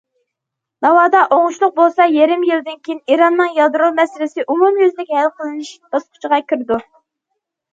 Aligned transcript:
ناۋادا 0.85 1.19
ئوڭۇشلۇق 1.35 1.75
بولسا، 1.79 2.07
يېرىم 2.15 2.45
يىلدىن 2.49 2.79
كېيىن 2.87 3.01
ئىراننىڭ 3.15 3.53
يادرو 3.59 3.91
مەسىلىسى 4.01 4.47
ئومۇميۈزلۈك 4.55 5.15
ھەل 5.19 5.31
قىلىنىش 5.37 5.71
باسقۇچىغا 5.93 6.41
كىرىدۇ. 6.51 6.81